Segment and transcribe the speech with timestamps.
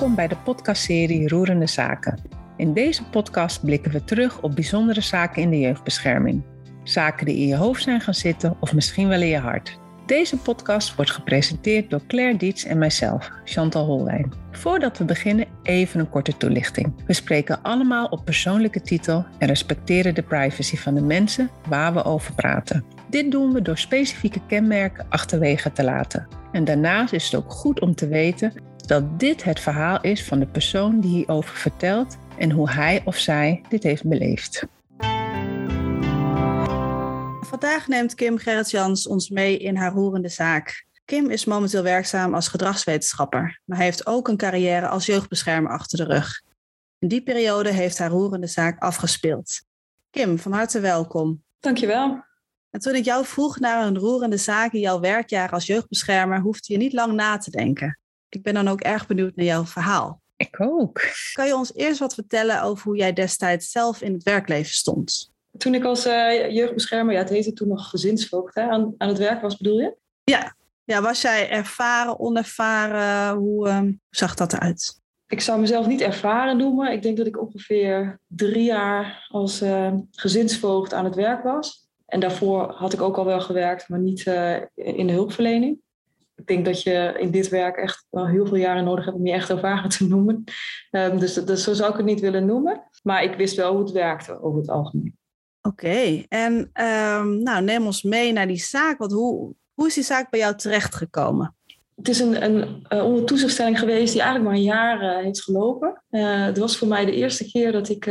[0.00, 2.18] Welkom bij de podcastserie Roerende Zaken.
[2.56, 6.42] In deze podcast blikken we terug op bijzondere zaken in de jeugdbescherming.
[6.84, 9.78] Zaken die in je hoofd zijn gaan zitten of misschien wel in je hart.
[10.06, 14.32] Deze podcast wordt gepresenteerd door Claire Dietz en mijzelf, Chantal Holwijn.
[14.50, 16.94] Voordat we beginnen, even een korte toelichting.
[17.06, 22.04] We spreken allemaal op persoonlijke titel en respecteren de privacy van de mensen waar we
[22.04, 22.84] over praten.
[23.10, 26.28] Dit doen we door specifieke kenmerken achterwege te laten.
[26.52, 28.52] En daarnaast is het ook goed om te weten
[28.90, 33.16] dat dit het verhaal is van de persoon die hierover vertelt en hoe hij of
[33.16, 34.66] zij dit heeft beleefd.
[37.40, 40.86] Vandaag neemt Kim Gerrit-Jans ons mee in haar roerende zaak.
[41.04, 46.04] Kim is momenteel werkzaam als gedragswetenschapper, maar heeft ook een carrière als jeugdbeschermer achter de
[46.14, 46.42] rug.
[46.98, 49.62] In die periode heeft haar roerende zaak afgespeeld.
[50.10, 51.42] Kim, van harte welkom.
[51.60, 52.24] Dankjewel.
[52.70, 56.72] En toen ik jou vroeg naar een roerende zaak in jouw werkjaar als jeugdbeschermer, hoefde
[56.72, 57.99] je niet lang na te denken.
[58.30, 60.20] Ik ben dan ook erg benieuwd naar jouw verhaal.
[60.36, 61.00] Ik ook.
[61.32, 65.32] Kan je ons eerst wat vertellen over hoe jij destijds zelf in het werkleven stond?
[65.58, 69.18] Toen ik als uh, jeugdbeschermer, ja, het heette toen nog gezinsvoogd, hè, aan, aan het
[69.18, 69.96] werk was, bedoel je?
[70.24, 70.56] Ja.
[70.84, 73.36] ja, was jij ervaren, onervaren?
[73.36, 75.00] Hoe uh, zag dat eruit?
[75.26, 76.92] Ik zou mezelf niet ervaren noemen.
[76.92, 81.88] Ik denk dat ik ongeveer drie jaar als uh, gezinsvoogd aan het werk was.
[82.06, 85.80] En daarvoor had ik ook al wel gewerkt, maar niet uh, in de hulpverlening
[86.40, 89.26] ik denk dat je in dit werk echt wel heel veel jaren nodig hebt om
[89.26, 90.44] je echt ervaren te noemen.
[90.90, 92.82] Um, dus, dus zo zou ik het niet willen noemen.
[93.02, 95.18] Maar ik wist wel hoe het werkte over het algemeen.
[95.62, 98.98] Oké, en um, nou, neem ons mee naar die zaak.
[98.98, 101.56] Want hoe, hoe is die zaak bij jou terechtgekomen?
[101.96, 105.42] Het is een, een uh, onder toezichtstelling geweest die eigenlijk maar een jaar uh, heeft
[105.42, 106.02] gelopen.
[106.10, 108.06] Uh, het was voor mij de eerste keer dat ik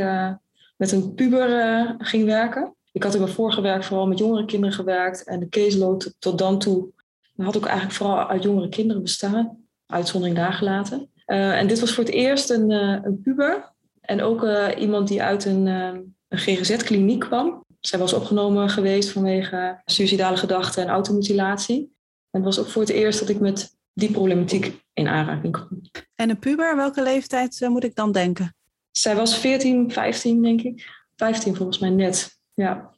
[0.78, 2.76] met een puber ging werken.
[2.92, 5.24] Ik had in mijn vorige werk vooral met jongere kinderen gewerkt.
[5.24, 6.90] En de caseload tot dan toe
[7.46, 9.58] had ook eigenlijk vooral uit jongere kinderen bestaan.
[9.86, 11.10] Uitzondering daar gelaten.
[11.26, 13.74] en dit was voor het eerst een, een puber.
[14.02, 15.68] En ook iemand die uit een
[16.30, 17.66] een GGZ-kliniek kwam.
[17.80, 21.78] Zij was opgenomen geweest vanwege suicidale gedachten en automutilatie.
[22.30, 25.82] En het was ook voor het eerst dat ik met die problematiek in aanraking kwam.
[26.16, 28.56] En een puber, welke leeftijd moet ik dan denken?
[28.92, 30.88] Zij was 14, 15 denk ik.
[31.16, 32.94] 15 volgens mij net, ja.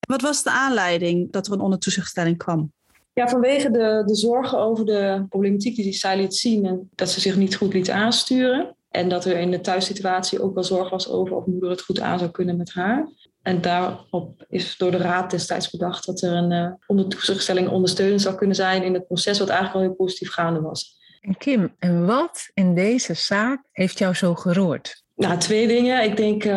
[0.00, 2.72] Wat was de aanleiding dat er een ondertoezichtstelling kwam?
[3.18, 7.20] Ja, vanwege de, de zorgen over de problematiek die zij liet zien en dat ze
[7.20, 8.76] zich niet goed liet aansturen.
[8.90, 12.00] En dat er in de thuissituatie ook wel zorg was over of moeder het goed
[12.00, 13.08] aan zou kunnen met haar.
[13.42, 18.34] En daarop is door de raad destijds bedacht dat er een uh, ondertoezichtstelling ondersteunend zou
[18.34, 20.96] kunnen zijn in het proces, wat eigenlijk al heel positief gaande was.
[21.20, 25.02] En Kim, en wat in deze zaak heeft jou zo geroerd?
[25.14, 26.04] Nou, twee dingen.
[26.04, 26.52] Ik denk uh,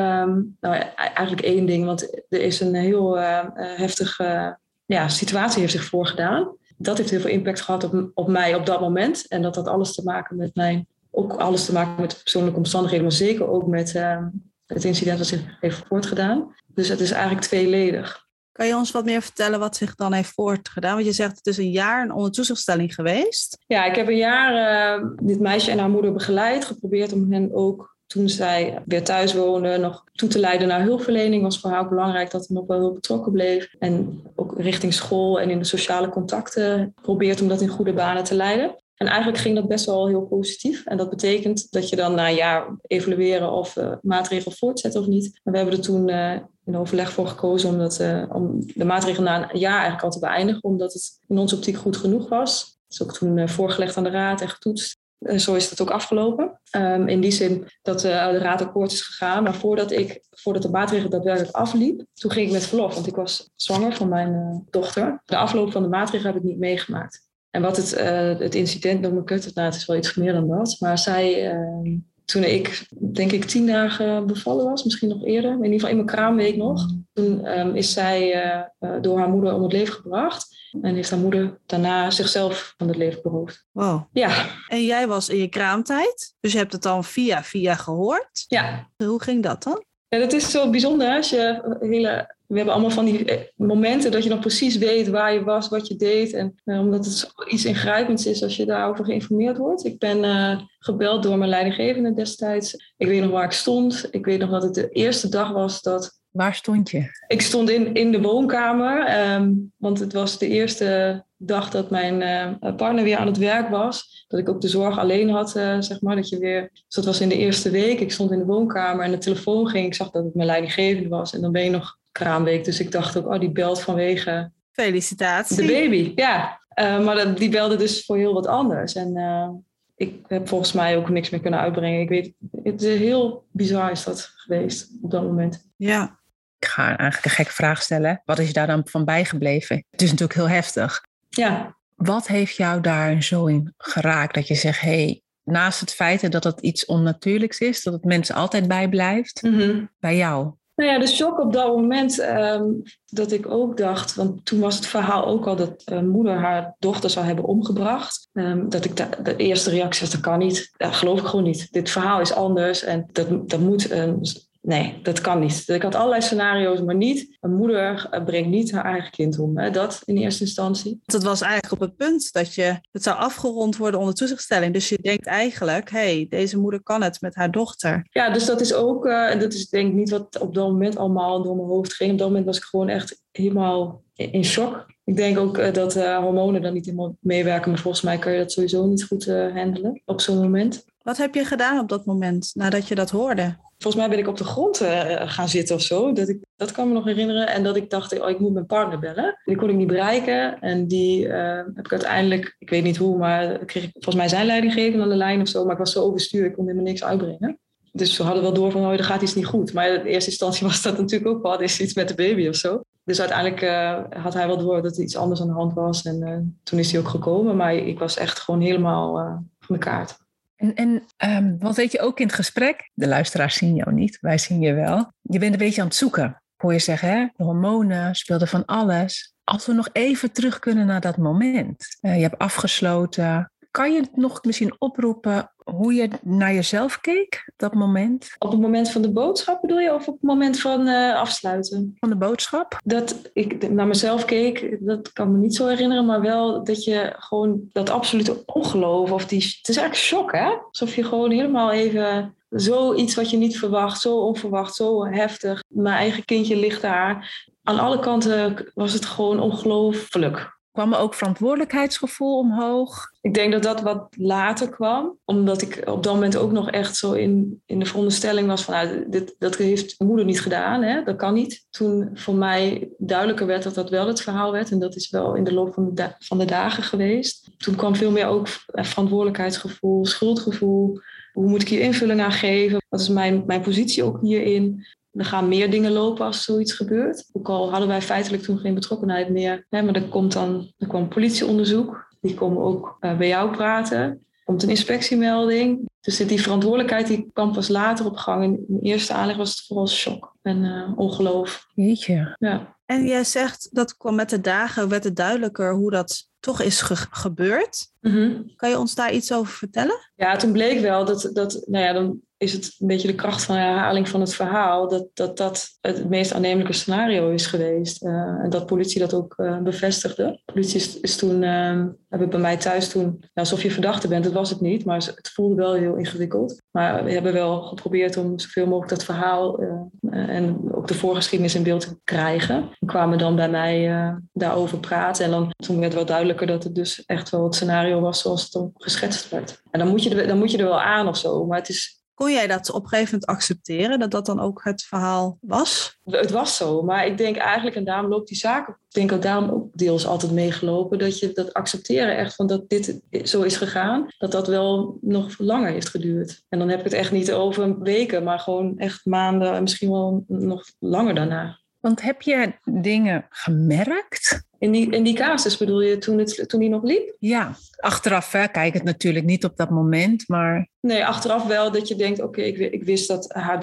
[0.60, 4.60] nou, eigenlijk één ding, want er is een heel uh, heftige
[4.92, 6.56] ja, situatie heeft zich voorgedaan.
[6.78, 9.28] Dat heeft heel veel impact gehad op, op mij op dat moment.
[9.28, 13.06] En dat had alles te maken met mijn ook alles te maken met persoonlijke omstandigheden,
[13.06, 14.26] maar zeker ook met uh,
[14.66, 16.56] het incident dat zich heeft voortgedaan.
[16.68, 18.30] Dus het is eigenlijk tweeledig.
[18.52, 20.94] Kan je ons wat meer vertellen wat zich dan heeft voortgedaan?
[20.94, 23.58] Want je zegt het is een jaar een ondertoezichtstelling geweest.
[23.68, 26.66] Ja, ik heb een jaar uh, dit meisje en haar moeder begeleid.
[26.66, 31.44] Geprobeerd om hen ook toen zij weer thuis woonde nog toe te leiden naar hulpverlening.
[31.44, 33.76] Was voor haar ook belangrijk dat ze nog wel heel betrokken bleef.
[33.80, 38.24] En ook richting school en in de sociale contacten geprobeerd om dat in goede banen
[38.24, 38.76] te leiden.
[38.96, 40.86] En eigenlijk ging dat best wel heel positief.
[40.86, 45.08] En dat betekent dat je dan na een jaar evalueren of uh, maatregelen voortzetten of
[45.08, 45.40] niet.
[45.44, 46.36] En we hebben er toen uh,
[46.66, 50.10] in overleg voor gekozen om, dat, uh, om de maatregelen na een jaar eigenlijk al
[50.10, 50.64] te beëindigen.
[50.64, 52.62] Omdat het in onze optiek goed genoeg was.
[52.62, 55.01] Het is ook toen voorgelegd aan de raad en getoetst.
[55.22, 56.60] En zo is het ook afgelopen.
[56.76, 59.44] Um, in die zin dat de raad akkoord is gegaan.
[59.44, 62.94] Maar voordat, ik, voordat de maatregel daadwerkelijk afliep, toen ging ik met verlof.
[62.94, 65.22] Want ik was zwanger van mijn dochter.
[65.26, 67.30] De afloop van de maatregel heb ik niet meegemaakt.
[67.50, 70.34] En wat het, uh, het incident noem ik het, nou, het is wel iets meer
[70.34, 70.76] dan dat.
[70.80, 75.64] Maar zij, uh, toen ik denk ik tien dagen bevallen was, misschien nog eerder, in
[75.64, 78.46] ieder geval in mijn kraamweek nog, toen um, is zij
[78.80, 80.60] uh, door haar moeder om het leven gebracht.
[80.82, 83.66] En heeft haar moeder daarna zichzelf van het leven beroofd.
[83.72, 84.02] Wow.
[84.12, 84.46] Ja.
[84.68, 88.46] En jij was in je kraamtijd, dus je hebt het dan via via gehoord.
[88.48, 88.90] Ja.
[88.98, 89.84] Hoe ging dat dan?
[90.08, 94.12] Ja, dat is zo bijzonder als je hele we hebben allemaal van die eh, momenten
[94.12, 96.34] dat je nog precies weet waar je was, wat je deed.
[96.34, 99.86] En uh, omdat het iets ingrijpends is als je daarover geïnformeerd wordt.
[99.86, 102.94] Ik ben uh, gebeld door mijn leidinggevende destijds.
[102.98, 104.08] Ik weet nog waar ik stond.
[104.12, 106.20] Ik weet nog dat het de eerste dag was dat.
[106.30, 107.06] Waar stond je?
[107.28, 109.20] Ik stond in, in de woonkamer.
[109.34, 113.70] Um, want het was de eerste dag dat mijn uh, partner weer aan het werk
[113.70, 114.26] was.
[114.28, 115.50] Dat ik ook de zorg alleen had,
[115.80, 116.16] zeg maar.
[116.16, 118.00] Dat je weer, dus dat was in de eerste week.
[118.00, 119.86] Ik stond in de woonkamer en de telefoon ging.
[119.86, 121.34] Ik zag dat het mijn leidinggevende was.
[121.34, 122.66] En dan ben je nog kraamweek.
[122.66, 124.52] Dus ik dacht ook, oh, die belt vanwege...
[124.72, 125.56] Felicitatie.
[125.56, 126.60] De baby, ja.
[126.80, 128.94] Uh, maar die belde dus voor heel wat anders.
[128.94, 129.50] En uh,
[129.96, 132.02] ik heb volgens mij ook niks meer kunnen uitbrengen.
[132.02, 135.70] Ik weet, het is heel bizar is dat geweest op dat moment.
[135.76, 136.20] Ja.
[136.60, 138.22] Ik ga eigenlijk een gekke vraag stellen.
[138.26, 139.86] Wat is je daar dan van bijgebleven?
[139.92, 141.06] Het is natuurlijk heel heftig.
[141.30, 145.94] Ja, Wat heeft jou daar zo in geraakt dat je zegt, hé, hey, naast het
[145.94, 149.86] feit dat het iets onnatuurlijks is, dat het mensen altijd bijblijft, Mhm.
[150.00, 150.54] bij jou?
[150.76, 152.66] Nou ja, de shock op dat moment ehm,
[153.06, 156.76] dat ik ook dacht, want toen was het verhaal ook al dat eh, moeder haar
[156.80, 158.30] dochter zou hebben omgebracht.
[158.34, 160.74] Ehm, dat ik de, eerste reactie was, dat kan niet.
[160.78, 161.68] Dat geloof ik gewoon niet.
[161.72, 164.22] Dit verhaal is anders en dat, dat moet een...
[164.62, 165.68] Nee, dat kan niet.
[165.68, 167.38] Ik had allerlei scenario's, maar niet.
[167.40, 169.58] Een moeder eh, brengt niet haar eigen kind om.
[169.58, 169.70] Hè?
[169.70, 171.02] Dat in eerste instantie.
[171.06, 174.74] Het was eigenlijk op het punt dat je het zou afgerond worden onder toezichtstelling.
[174.74, 178.08] Dus je denkt eigenlijk, hé, hey, deze moeder kan het met haar dochter.
[178.12, 180.68] Ja, dus dat is ook, eh, en dat is denk ik niet wat op dat
[180.68, 182.12] moment allemaal door mijn hoofd ging.
[182.12, 184.86] Op dat moment was ik gewoon echt helemaal in shock.
[185.04, 188.38] Ik denk ook eh, dat hormonen dan niet helemaal meewerken, maar volgens mij kan je
[188.38, 190.86] dat sowieso niet goed handelen op zo'n moment.
[191.02, 193.58] Wat heb je gedaan op dat moment, nadat je dat hoorde?
[193.82, 196.14] Volgens mij ben ik op de grond eh, gaan zitten of zo.
[196.14, 197.48] Dat, ik, dat kan me nog herinneren.
[197.48, 199.40] En dat ik dacht, oh, ik moet mijn partner bellen.
[199.46, 200.60] Die kon ik niet bereiken.
[200.60, 204.28] En die eh, heb ik uiteindelijk, ik weet niet hoe, maar kreeg ik volgens mij
[204.28, 205.64] zijn leidinggevende aan de lijn of zo.
[205.64, 207.60] Maar ik was zo overstuur, ik kon helemaal niks uitbrengen.
[207.92, 209.74] Dus we hadden wel door van, oh, er gaat iets niet goed.
[209.74, 212.56] Maar in eerste instantie was dat natuurlijk ook wat, is iets met de baby of
[212.56, 212.82] zo.
[213.04, 216.02] Dus uiteindelijk eh, had hij wel door dat er iets anders aan de hand was.
[216.02, 217.56] En toen is hij ook gekomen.
[217.56, 219.14] Maar ik was echt gewoon helemaal
[219.60, 220.21] van de kaart.
[220.62, 224.38] En, ehm, want weet je, ook in het gesprek, de luisteraars zien jou niet, wij
[224.38, 225.14] zien je wel.
[225.22, 226.42] Je bent een beetje aan het zoeken.
[226.56, 227.28] Hoor je zeggen, hè?
[227.36, 229.34] de hormonen speelden van alles.
[229.44, 231.98] Als we nog even terug kunnen naar dat moment.
[232.00, 233.52] Eh, je hebt afgesloten.
[233.72, 238.52] Kan je het nog misschien oproepen hoe je naar jezelf keek op dat moment Op
[238.52, 239.94] het moment van de boodschap bedoel je?
[239.94, 241.96] Of op het moment van eh, afsluiten?
[242.00, 242.80] van de boodschap?
[242.84, 246.06] Dat ik naar mezelf keek, dat kan me niet zo herinneren.
[246.06, 249.12] Maar wel dat je gewoon dat absolute ongeloof.
[249.12, 250.50] Of die, het is eigenlijk shock, hè?
[250.50, 254.02] Alsof je gewoon helemaal even zoiets wat je niet verwacht.
[254.02, 255.64] Zo onverwacht, zo heftig.
[255.68, 257.50] Mijn eigen kindje ligt daar.
[257.64, 260.60] Aan alle kanten was het gewoon ongelooflijk.
[260.72, 263.10] Kwam er ook verantwoordelijkheidsgevoel omhoog?
[263.22, 266.96] Ik denk dat dat wat later kwam, omdat ik op dat moment ook nog echt
[266.96, 270.84] zo in, in de veronderstelling was van, nou, dit, dat heeft mijn moeder niet gedaan,
[270.84, 271.04] hè?
[271.04, 271.66] dat kan niet.
[271.70, 275.36] Toen voor mij duidelijker werd dat dat wel het verhaal werd, en dat is wel
[275.36, 277.50] in de loop van de, van de dagen geweest.
[277.58, 281.00] Toen kwam veel meer ook verantwoordelijkheidsgevoel, schuldgevoel.
[281.34, 282.82] Hoe moet ik hier invulling aan geven?
[282.90, 284.86] Wat is mijn, mijn positie ook hierin?
[285.14, 287.30] Er gaan meer dingen lopen als zoiets gebeurt.
[287.32, 289.66] Ook al hadden wij feitelijk toen geen betrokkenheid meer.
[289.70, 292.10] Hè, maar er, komt dan, er kwam politieonderzoek.
[292.22, 294.00] Die komen ook eh, bij jou praten.
[294.00, 295.90] Er komt een inspectiemelding.
[296.02, 298.44] Dus die verantwoordelijkheid die kwam pas later op gang.
[298.44, 301.68] In de eerste aanleg was het vooral shock en eh, ongeloof.
[301.74, 302.36] Jeetje.
[302.40, 302.78] Ja.
[302.86, 306.82] En jij zegt dat kwam met de dagen, werd het duidelijker hoe dat toch is
[306.82, 307.90] ge- gebeurd.
[308.00, 308.32] Mhm.
[308.56, 309.98] Kan je ons daar iets over vertellen?
[310.16, 313.44] Ja, toen bleek wel dat, dat, nou ja, dan is het een beetje de kracht
[313.44, 318.04] van de herhaling van het verhaal, dat dat, dat het meest aannemelijke scenario is geweest.
[318.04, 320.42] Eh, en dat politie dat ook eh, bevestigde.
[320.46, 324.24] Politie is, is toen, eh, hebben bij mij thuis toen, nou, alsof je verdachte bent,
[324.24, 326.62] dat was het niet, maar het voelde wel heel ingewikkeld.
[326.72, 331.56] Maar we hebben wel geprobeerd om zoveel mogelijk dat verhaal eh, en ook de voorgeschiedenis
[331.56, 332.56] in beeld te krijgen.
[332.80, 333.90] En kwamen dan bij mij
[334.34, 335.26] daarover praten.
[335.26, 338.44] En dan, toen werd wel duidelijker dat het dus echt wel het scenario was zoals
[338.44, 339.62] het dan geschetst werd.
[339.72, 341.46] En dan moet je er, dan moet je er wel aan of zo.
[341.46, 344.64] Maar het, is, Kon jij dat op een gegeven moment accepteren, dat dat dan ook
[344.64, 346.00] het verhaal was?
[346.06, 346.82] het was zo.
[346.82, 350.08] Maar ik denk eigenlijk, en daarom loopt die zaak, ik denk ook daarom ook deels
[350.08, 354.48] altijd meegelopen, dat je dat accepteren echt van dat dit zo is gegaan, dat dat
[354.48, 356.44] wel nog langer heeft geduurd.
[356.50, 359.92] En dan heb ik het echt niet over weken, maar gewoon echt maanden en misschien
[359.92, 361.60] wel nog langer daarna.
[361.80, 364.50] Want heb je dingen gemerkt?
[364.62, 367.16] In die, in die casus bedoel je toen, het, toen die nog liep?
[367.20, 371.88] Ja, achteraf hè, kijk het natuurlijk niet op dat moment, maar Nee, achteraf wel dat
[371.88, 373.60] je denkt, oké, ik, ik wist dat haar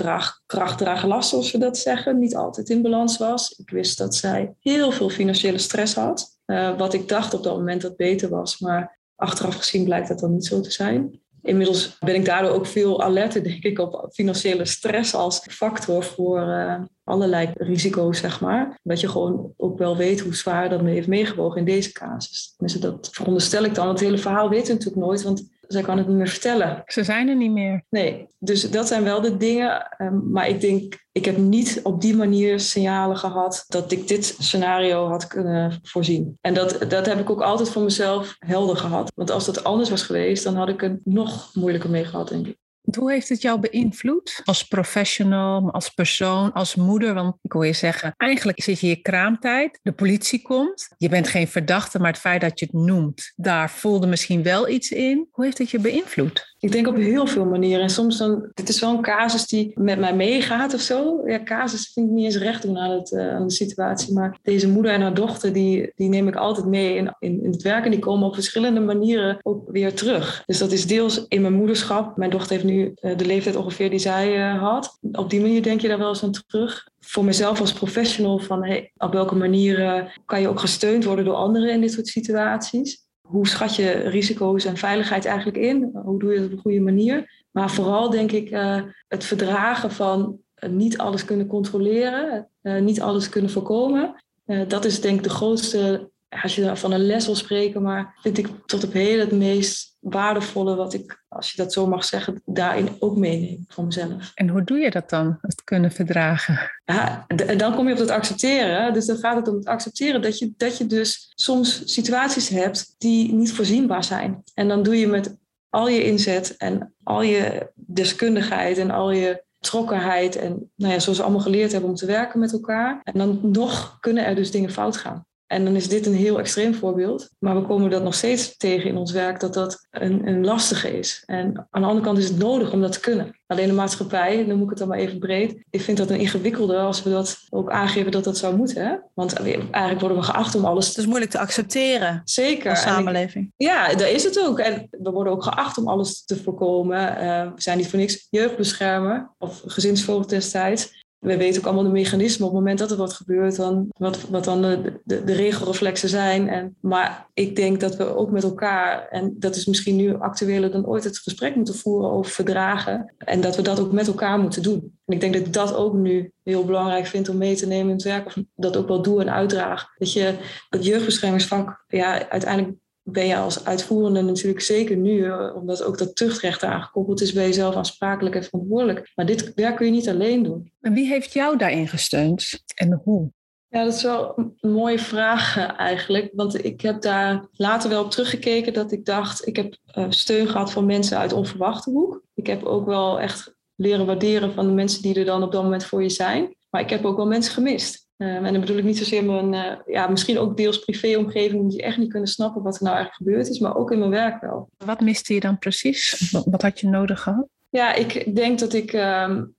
[0.76, 3.50] draag, last, zoals we dat zeggen, niet altijd in balans was.
[3.58, 6.38] Ik wist dat zij heel veel financiële stress had.
[6.44, 10.18] Eh, wat ik dacht op dat moment dat beter was, maar achteraf gezien blijkt dat
[10.18, 11.20] dan niet zo te zijn.
[11.42, 16.40] Inmiddels ben ik daardoor ook veel alerter, denk ik, op financiële stress als factor voor
[16.40, 18.78] eh, allerlei risico's, zeg maar.
[18.82, 22.54] Dat je gewoon ook wel weet hoe zwaar dat me heeft meegewogen in deze casus.
[22.56, 23.88] Tenminste, dat veronderstel ik dan.
[23.88, 26.82] Het hele verhaal weet natuurlijk nooit, want zij kan het niet meer vertellen.
[26.86, 27.84] ze zijn er niet meer.
[27.90, 29.96] Nee, dus dat zijn wel de dingen.
[29.98, 34.36] Um, maar ik denk, ik heb niet op die manier signalen gehad dat ik dit
[34.38, 36.38] scenario had kunnen voorzien.
[36.40, 39.12] En dat, dat heb ik ook altijd voor mezelf helder gehad.
[39.14, 42.46] Want als dat anders was geweest, dan had ik het nog moeilijker mee gehad, denk
[42.46, 42.56] ik.
[42.96, 47.14] Hoe heeft het jou beïnvloed als professional, als persoon, als moeder?
[47.14, 51.28] Want ik hoor je zeggen, eigenlijk zit je je kraamtijd, de politie komt, je bent
[51.28, 55.28] geen verdachte, maar het feit dat je het noemt, daar voelde misschien wel iets in.
[55.30, 56.56] Hoe heeft het je beïnvloed?
[56.60, 57.82] Ik denk op heel veel manieren.
[57.82, 61.22] En soms dan, dit is wel een casus die met mij meegaat of zo.
[61.26, 64.14] Ja, casus vind ik niet eens recht doen aan, het, uh, aan de situatie.
[64.14, 67.50] Maar deze moeder en haar dochter, die, die neem ik altijd mee in, in, in
[67.50, 67.84] het werk.
[67.84, 70.42] En die komen op verschillende manieren ook weer terug.
[70.46, 72.16] Dus dat is deels in mijn moederschap.
[72.16, 74.98] Mijn dochter heeft nu uh, de leeftijd ongeveer die zij uh, had.
[75.12, 76.88] Op die manier denk je daar wel eens aan terug.
[77.00, 81.34] Voor mezelf als professional van hey, op welke manier kan je ook gesteund worden door
[81.34, 85.90] anderen in dit soort situaties hoe schat je risico's en veiligheid eigenlijk in?
[86.04, 87.44] Hoe doe je dat op een goede manier?
[87.50, 93.50] Maar vooral denk ik uh, het verdragen van niet alles kunnen controleren, niet alles kunnen
[93.50, 94.24] voorkomen.
[94.68, 96.10] dat is denk ik de grootste,
[96.42, 99.96] als je van een les wil spreken, maar vind ik tot op heden het meest
[100.00, 104.32] waardevolle wat ik, als je dat zo mag zeggen, daarin ook meeneem voor mezelf.
[104.34, 106.70] En hoe doe je dat dan, het kunnen verdragen?
[106.84, 108.92] Ja, en dan kom je op het accepteren.
[108.92, 112.94] Dus dan gaat het om het accepteren dat je, dat je dus soms situaties hebt
[112.98, 114.42] die niet voorzienbaar zijn.
[114.54, 115.36] En dan doe je met
[115.68, 121.18] al je inzet en al je deskundigheid en al je trokkenheid en nou ja, zoals
[121.18, 123.00] we allemaal geleerd hebben om te werken met elkaar.
[123.02, 125.26] En dan nog kunnen er dus dingen fout gaan.
[125.48, 127.30] En dan is dit een heel extreem voorbeeld.
[127.38, 130.98] Maar we komen dat nog steeds tegen in ons werk, dat dat een, een lastige
[130.98, 131.22] is.
[131.26, 133.38] En aan de andere kant is het nodig om dat te kunnen.
[133.46, 135.64] Alleen de maatschappij, dan moet ik het dan maar even breed.
[135.70, 138.86] Ik vind dat een ingewikkelde als we dat ook aangeven dat dat zou moeten.
[138.86, 138.94] Hè?
[139.14, 140.88] Want eigenlijk worden we geacht om alles...
[140.88, 142.20] Het is moeilijk te accepteren.
[142.24, 142.70] Zeker.
[142.70, 143.52] Als samenleving.
[143.56, 144.58] ja, daar is het ook.
[144.58, 147.00] En we worden ook geacht om alles te voorkomen.
[147.00, 151.90] Uh, we zijn niet voor niks jeugdbeschermer of gezinsvoogd destijds we weten ook allemaal de
[151.90, 156.08] mechanismen op het moment dat er wat gebeurt, dan, wat, wat dan de, de, regelreflexen
[156.08, 156.48] zijn.
[156.48, 160.70] En, maar ik denk dat we ook met elkaar, en dat is misschien nu actueler
[160.70, 163.14] dan ooit, het gesprek moeten voeren over verdragen.
[163.18, 164.98] En dat we dat ook met elkaar moeten doen.
[165.06, 167.88] En ik denk dat ik dat ook nu heel belangrijk vind om mee te nemen
[167.88, 169.86] in het werk, of dat ook wel doe en uitdraag.
[169.98, 170.34] Dat je
[170.70, 172.76] het jeugdbeschermingsvak ja, uiteindelijk
[173.12, 177.44] ben je als uitvoerende natuurlijk zeker nu, eh, omdat ook dat tuchtrecht aangekoppeld is, ben
[177.44, 179.12] je zelf aansprakelijk en verantwoordelijk.
[179.14, 180.72] Maar dit werk kun je niet alleen doen.
[180.80, 183.30] En wie heeft jou daarin gesteund en hoe?
[183.70, 186.30] Ja, dat is wel een mooie vraag eh, eigenlijk.
[186.34, 190.48] Want ik heb daar later wel op teruggekeken dat ik dacht, ik heb eh, steun
[190.48, 192.22] gehad van mensen uit onverwachte hoek.
[192.34, 195.62] Ik heb ook wel echt leren waarderen van de mensen die er dan op dat
[195.62, 196.56] moment voor je zijn.
[196.70, 198.07] Maar ik heb ook wel mensen gemist.
[198.18, 201.82] Um, en dan bedoel ik niet zozeer mijn, uh, ja, misschien ook deels privéomgeving, die
[201.82, 204.40] echt niet kunnen snappen wat er nou eigenlijk gebeurd is, maar ook in mijn werk
[204.40, 204.70] wel.
[204.84, 206.30] Wat miste je dan precies?
[206.44, 207.46] Wat, had je nodig gehad?
[207.68, 209.56] Ja, ik denk dat ik um,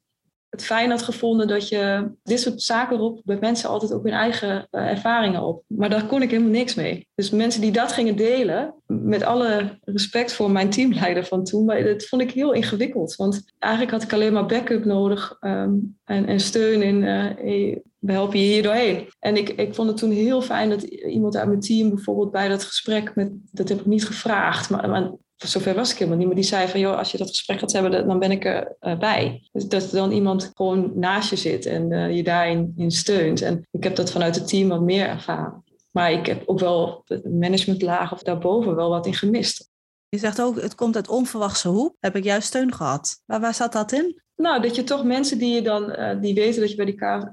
[0.50, 4.14] het fijn had gevonden dat je dit soort zaken roept bij mensen altijd ook hun
[4.14, 5.64] eigen uh, ervaringen op.
[5.68, 7.08] Maar daar kon ik helemaal niks mee.
[7.16, 11.84] Dus mensen die dat gingen delen, met alle respect voor mijn teamleider van toen, maar
[11.84, 13.16] dat vond ik heel ingewikkeld.
[13.16, 18.12] Want eigenlijk had ik alleen maar backup nodig um, en, en, steun in, uh, we
[18.12, 19.08] helpen je hier doorheen.
[19.20, 22.48] En ik, ik vond het toen heel fijn dat iemand uit mijn team bijvoorbeeld bij
[22.48, 26.28] dat gesprek, met, dat heb ik niet gevraagd, maar, maar zover was ik helemaal niet.
[26.28, 28.94] Maar die zei van, joh, als je dat gesprek gaat hebben, dan ben ik erbij.
[28.94, 29.50] Uh, bij.
[29.52, 33.42] dus dat dan iemand gewoon naast je zit en uh, je daarin in steunt.
[33.42, 35.64] En ik heb dat vanuit het team wat meer ervaren.
[35.92, 39.70] Maar ik heb ook wel de managementlaag of daarboven wel wat in gemist.
[40.10, 41.96] Je zegt ook, het komt uit onverwachte hoek.
[42.00, 43.22] Heb ik juist steun gehad.
[43.26, 44.22] Maar waar zat dat in?
[44.36, 46.86] Nou, dat je toch mensen die je dan, uh, die weten dat je bij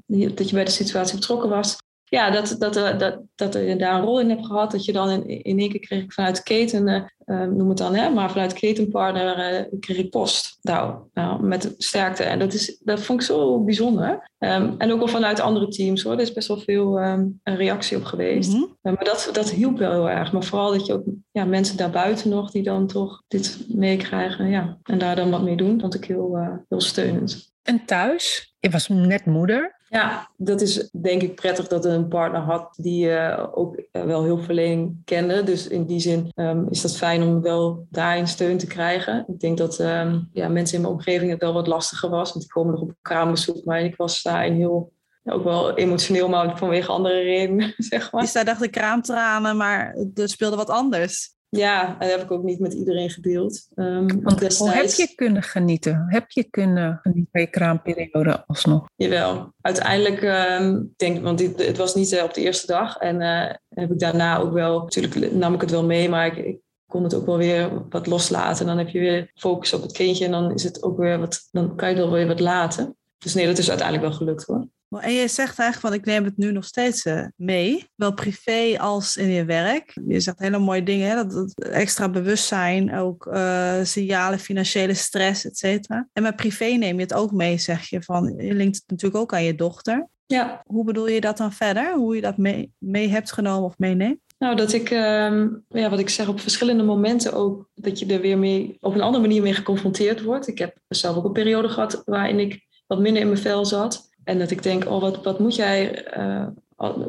[0.06, 1.76] die dat je bij de situatie betrokken was,
[2.08, 4.70] ja, dat, dat, dat, dat, dat je daar een rol in hebt gehad.
[4.70, 7.94] Dat je dan in, in één keer kreeg ik vanuit keten, uh, noem het dan,
[7.94, 10.58] hè, maar vanuit ketenpartner uh, kreeg ik post.
[10.62, 12.22] Nou, nou, met sterkte.
[12.22, 14.30] En dat, is, dat vond ik zo bijzonder.
[14.38, 16.12] Um, en ook al vanuit andere teams hoor.
[16.12, 18.52] Er is best wel veel um, een reactie op geweest.
[18.52, 18.76] Mm -hmm.
[18.82, 20.32] uh, maar dat, dat hielp wel heel erg.
[20.32, 21.04] Maar vooral dat je ook
[21.36, 24.48] ja, mensen daarbuiten nog die dan toch dit meekrijgen.
[24.48, 26.38] Ja, en daar dan wat mee doen, vond ik heel,
[26.68, 27.52] heel steunend.
[27.62, 28.54] En thuis?
[28.58, 29.76] Je was net moeder.
[29.88, 34.24] Ja, dat is denk ik prettig dat een partner had die uh, ook uh, wel
[34.24, 35.42] hulpverlening kende.
[35.42, 39.24] Dus in die zin um, is dat fijn om wel daarin steun te krijgen.
[39.28, 42.32] Ik denk dat um, ja, mensen in mijn omgeving het wel wat lastiger was.
[42.32, 43.64] Want die komen nog op kraambezoek.
[43.64, 44.92] Maar ik was daarin heel
[45.32, 48.30] ook wel emotioneel, maar vanwege andere redenen, zeg maar.
[48.32, 51.34] Je dacht de kraamtranen, maar er speelde wat anders.
[51.48, 53.68] Ja, en dat heb ik ook niet met iedereen gedeeld.
[53.74, 56.06] Um, Want hoe heb je kunnen genieten?
[56.08, 58.88] Heb je kunnen genieten van je kraamperiode alsnog?
[58.96, 59.52] Jawel.
[59.60, 60.22] Uiteindelijk,
[60.62, 62.96] um, denk want dit, het was niet uh, op de eerste dag.
[62.96, 66.36] En uh, heb ik daarna ook wel, natuurlijk nam ik het wel mee, maar ik,
[66.36, 68.60] ik kon het ook wel weer wat loslaten.
[68.60, 71.18] En dan heb je weer focus op het kindje en dan is het ook weer
[71.18, 72.96] wat, dan kan je het wel weer wat laten.
[73.18, 74.68] Dus nee, dat is uiteindelijk wel gelukt hoor.
[74.90, 78.78] En je zegt eigenlijk van ik neem het nu nog steeds uh, mee, wel privé
[78.78, 79.98] als in je werk.
[80.06, 81.14] Je zegt hele mooie dingen, hè?
[81.14, 86.08] Dat, dat extra bewustzijn, ook uh, signalen, financiële stress, et cetera.
[86.12, 89.22] En met privé neem je het ook mee, zeg je van je linkt het natuurlijk
[89.22, 90.08] ook aan je dochter.
[90.26, 90.62] Ja.
[90.66, 91.94] Hoe bedoel je dat dan verder?
[91.94, 94.18] Hoe je dat mee, mee hebt genomen of meeneemt?
[94.38, 98.20] Nou, dat ik, uh, ja, wat ik zeg, op verschillende momenten ook, dat je er
[98.20, 100.48] weer mee, op een andere manier mee geconfronteerd wordt.
[100.48, 104.05] Ik heb zelf ook een periode gehad waarin ik wat minder in mijn vel zat.
[104.26, 106.46] En dat ik denk, oh, wat, wat moet jij uh,